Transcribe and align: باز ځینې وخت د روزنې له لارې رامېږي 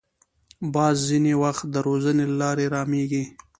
باز 0.73 0.95
ځینې 1.09 1.33
وخت 1.43 1.63
د 1.73 1.75
روزنې 1.87 2.25
له 2.31 2.35
لارې 2.41 2.65
رامېږي 2.75 3.23